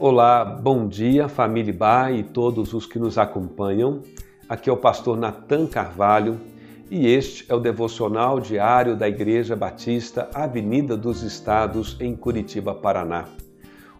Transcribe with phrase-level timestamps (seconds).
[0.00, 4.00] Olá, bom dia, família Ba e todos os que nos acompanham.
[4.48, 6.40] Aqui é o pastor Natan Carvalho
[6.88, 13.24] e este é o devocional diário da Igreja Batista Avenida dos Estados, em Curitiba, Paraná.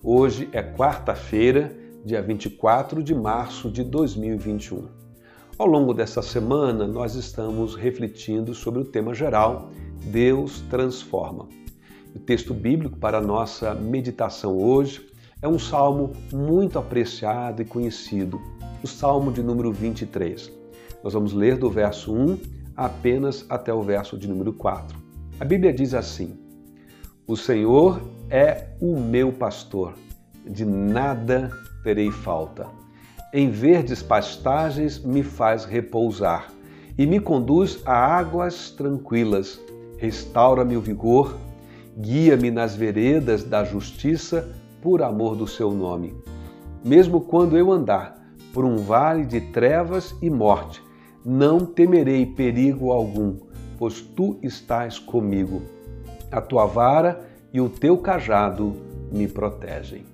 [0.00, 4.86] Hoje é quarta-feira, dia 24 de março de 2021.
[5.58, 9.70] Ao longo dessa semana, nós estamos refletindo sobre o tema geral
[10.04, 11.48] Deus transforma.
[12.14, 15.08] O texto bíblico para a nossa meditação hoje
[15.40, 18.40] é um salmo muito apreciado e conhecido,
[18.82, 20.52] o Salmo de número 23.
[21.02, 22.38] Nós vamos ler do verso 1
[22.76, 24.98] apenas até o verso de número 4.
[25.38, 26.36] A Bíblia diz assim:
[27.26, 29.94] O Senhor é o meu pastor,
[30.44, 31.50] de nada
[31.84, 32.66] terei falta.
[33.32, 36.50] Em verdes pastagens me faz repousar
[36.96, 39.60] e me conduz a águas tranquilas.
[39.98, 41.36] Restaura-me o vigor,
[41.96, 46.14] guia-me nas veredas da justiça por amor do seu nome.
[46.84, 48.16] Mesmo quando eu andar
[48.52, 50.82] por um vale de trevas e morte,
[51.24, 53.36] não temerei perigo algum,
[53.78, 55.62] pois tu estás comigo.
[56.30, 58.74] A tua vara e o teu cajado
[59.12, 60.04] me protegem.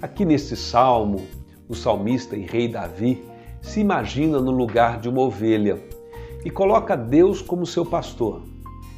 [0.00, 1.22] Aqui neste salmo,
[1.68, 3.22] o salmista e rei Davi
[3.62, 5.82] se imagina no lugar de uma ovelha
[6.44, 8.53] e coloca Deus como seu pastor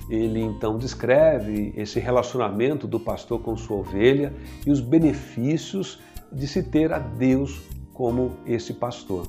[0.09, 4.33] ele então descreve esse relacionamento do pastor com sua ovelha
[4.65, 6.01] e os benefícios
[6.33, 7.61] de se ter a Deus
[7.93, 9.27] como esse pastor.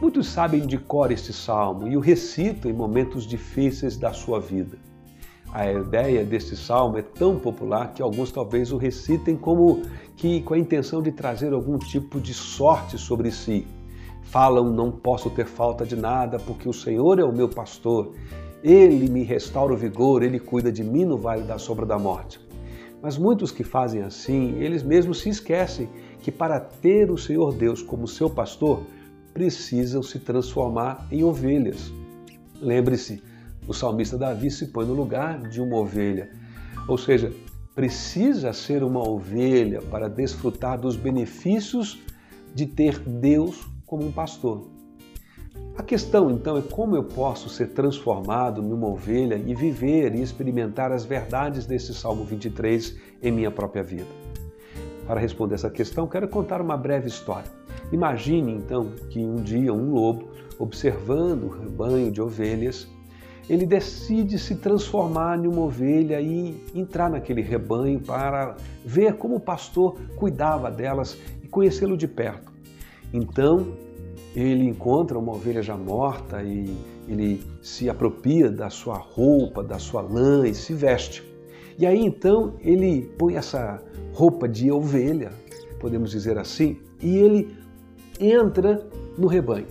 [0.00, 4.78] Muitos sabem de cor este salmo e o recitam em momentos difíceis da sua vida.
[5.52, 9.82] A ideia deste salmo é tão popular que alguns talvez o recitem como
[10.16, 13.66] que com a intenção de trazer algum tipo de sorte sobre si.
[14.22, 18.14] Falam: "Não posso ter falta de nada, porque o Senhor é o meu pastor
[18.62, 22.40] ele me restaura o vigor, ele cuida de mim no vale da sombra da morte.
[23.02, 25.88] Mas muitos que fazem assim, eles mesmos se esquecem
[26.20, 28.86] que para ter o Senhor Deus como seu pastor,
[29.34, 31.92] precisam se transformar em ovelhas.
[32.60, 33.20] Lembre-se,
[33.66, 36.30] o salmista Davi se põe no lugar de uma ovelha.
[36.86, 37.32] Ou seja,
[37.74, 42.00] precisa ser uma ovelha para desfrutar dos benefícios
[42.54, 44.70] de ter Deus como um pastor.
[45.74, 50.92] A questão então é como eu posso ser transformado numa ovelha e viver e experimentar
[50.92, 54.08] as verdades desse Salmo 23 em minha própria vida.
[55.06, 57.50] Para responder essa questão, quero contar uma breve história.
[57.90, 60.28] Imagine então que um dia um lobo,
[60.58, 62.86] observando o rebanho de ovelhas,
[63.48, 69.40] ele decide se transformar em uma ovelha e entrar naquele rebanho para ver como o
[69.40, 72.52] pastor cuidava delas e conhecê-lo de perto.
[73.12, 73.74] Então,
[74.34, 76.74] ele encontra uma ovelha já morta e
[77.08, 81.22] ele se apropria da sua roupa, da sua lã e se veste.
[81.78, 83.82] E aí então ele põe essa
[84.12, 85.32] roupa de ovelha,
[85.80, 87.56] podemos dizer assim, e ele
[88.20, 88.86] entra
[89.18, 89.66] no rebanho.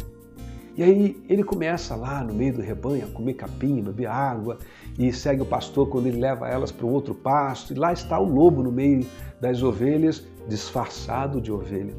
[0.75, 4.57] E aí ele começa lá no meio do rebanho a comer capim, beber água
[4.97, 7.73] e segue o pastor quando ele leva elas para um outro pasto.
[7.73, 9.05] E lá está o lobo no meio
[9.39, 11.93] das ovelhas, disfarçado de ovelha.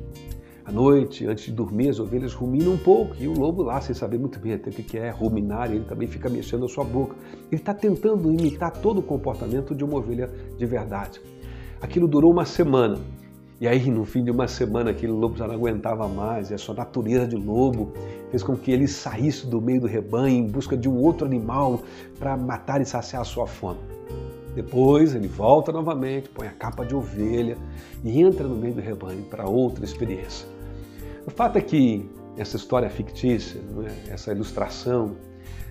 [0.65, 3.95] À noite, antes de dormir, as ovelhas ruminam um pouco e o lobo lá, sem
[3.95, 7.17] saber muito bem até o que é ruminar, ele também fica mexendo a sua boca.
[7.51, 11.21] Ele está tentando imitar todo o comportamento de uma ovelha de verdade.
[11.81, 12.97] Aquilo durou uma semana.
[13.61, 16.59] E aí, no fim de uma semana, aquele lobo já não aguentava mais, e a
[16.59, 17.93] sua natureza de lobo
[18.31, 21.81] fez com que ele saísse do meio do rebanho em busca de um outro animal
[22.21, 23.81] para matar e saciar a sua fome.
[24.55, 27.57] Depois ele volta novamente, põe a capa de ovelha
[28.05, 30.47] e entra no meio do rebanho para outra experiência.
[31.27, 33.61] O fato é que essa história fictícia,
[34.09, 34.13] é?
[34.13, 35.17] essa ilustração,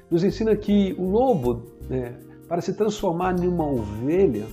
[0.09, 2.15] nos ensina que o lobo, né,
[2.47, 4.45] para se transformar em uma ovelha,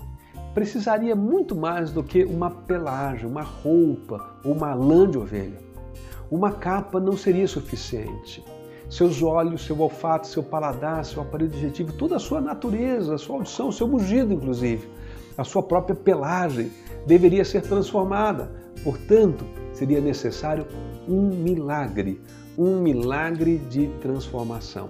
[0.54, 5.58] precisaria muito mais do que uma pelagem, uma roupa ou uma lã de ovelha.
[6.30, 8.44] Uma capa não seria suficiente.
[8.88, 13.36] Seus olhos, seu olfato, seu paladar, seu aparelho digestivo, toda a sua natureza, a sua
[13.36, 14.88] audição, seu mugido, inclusive,
[15.36, 16.70] a sua própria pelagem
[17.06, 18.50] deveria ser transformada.
[18.82, 20.66] Portanto, seria necessário
[21.06, 22.20] um milagre,
[22.56, 24.88] um milagre de transformação.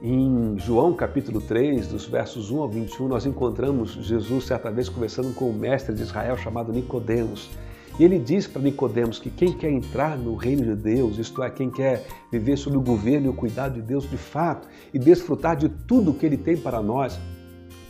[0.00, 5.32] Em João capítulo 3, dos versos 1 ao 21, nós encontramos Jesus certa vez conversando
[5.34, 7.50] com o mestre de Israel chamado Nicodemos.
[7.98, 11.50] E ele diz para Nicodemos que quem quer entrar no reino de Deus, isto é,
[11.50, 15.56] quem quer viver sob o governo e o cuidado de Deus de fato e desfrutar
[15.56, 17.18] de tudo que ele tem para nós,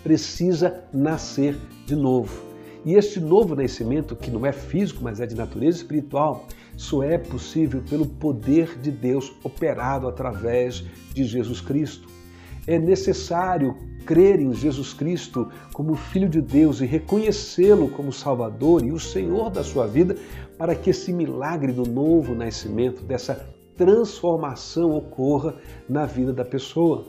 [0.02, 1.56] precisa nascer
[1.86, 2.52] de novo.
[2.84, 6.46] E este novo nascimento, que não é físico, mas é de natureza espiritual,
[6.76, 10.84] só é possível pelo poder de Deus operado através
[11.14, 12.08] de Jesus Cristo.
[12.66, 18.92] É necessário crer em Jesus Cristo como Filho de Deus e reconhecê-lo como Salvador e
[18.92, 20.16] o Senhor da sua vida,
[20.58, 25.54] para que esse milagre do novo nascimento, dessa transformação ocorra
[25.88, 27.06] na vida da pessoa.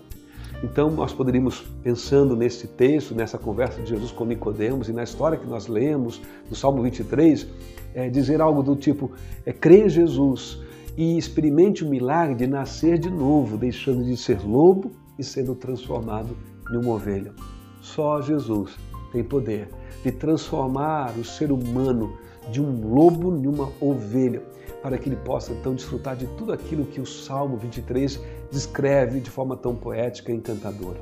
[0.63, 5.37] Então, nós poderíamos, pensando nesse texto, nessa conversa de Jesus com Nicodemos e na história
[5.37, 7.45] que nós lemos do Salmo 23,
[7.93, 9.11] é, dizer algo do tipo:
[9.45, 10.59] é, crê em Jesus
[10.95, 16.37] e experimente o milagre de nascer de novo, deixando de ser lobo e sendo transformado
[16.71, 17.33] em uma ovelha.
[17.81, 18.77] Só Jesus
[19.11, 19.69] tem poder
[20.03, 22.17] de transformar o ser humano
[22.51, 24.43] de um lobo em uma ovelha,
[24.81, 28.19] para que ele possa então desfrutar de tudo aquilo que o Salmo 23
[28.51, 31.01] descreve de forma tão poética e encantadora.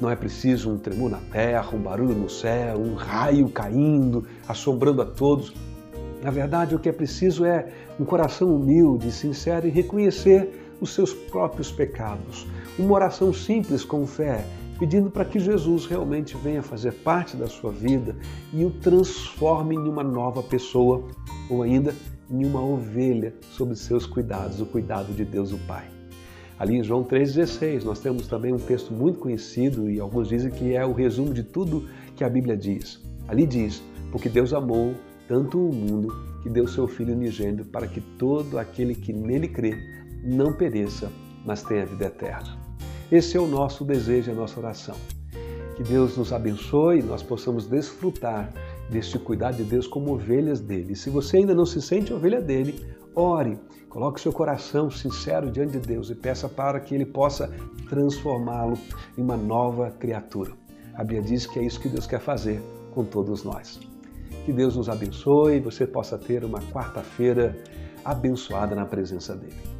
[0.00, 5.02] Não é preciso um tremor na terra, um barulho no céu, um raio caindo, assombrando
[5.02, 5.52] a todos.
[6.22, 7.66] Na verdade, o que é preciso é
[7.98, 12.46] um coração humilde sincero e reconhecer os seus próprios pecados.
[12.76, 14.44] Uma oração simples com fé,
[14.78, 18.16] pedindo para que Jesus realmente venha fazer parte da sua vida
[18.52, 21.04] e o transforme em uma nova pessoa,
[21.48, 21.94] ou ainda
[22.28, 25.86] em uma ovelha sob seus cuidados, o cuidado de Deus o Pai.
[26.58, 30.74] Ali em João 3,16, nós temos também um texto muito conhecido e alguns dizem que
[30.74, 33.00] é o resumo de tudo que a Bíblia diz.
[33.28, 34.94] Ali diz: Porque Deus amou
[35.28, 36.12] tanto o mundo
[36.42, 41.10] que deu seu Filho unigênito para que todo aquele que nele crê não pereça,
[41.44, 42.56] mas tenha vida eterna.
[43.10, 44.96] Esse é o nosso desejo, a nossa oração.
[45.76, 48.52] Que Deus nos abençoe e nós possamos desfrutar
[48.90, 50.94] deste cuidado de Deus como ovelhas dele.
[50.94, 53.58] Se você ainda não se sente ovelha dele, ore,
[53.88, 57.50] coloque seu coração sincero diante de Deus e peça para que ele possa
[57.88, 58.78] transformá-lo
[59.16, 60.52] em uma nova criatura.
[60.94, 62.60] A Bíblia diz que é isso que Deus quer fazer
[62.94, 63.80] com todos nós.
[64.44, 67.56] Que Deus nos abençoe e você possa ter uma quarta-feira
[68.04, 69.71] abençoada na presença dele.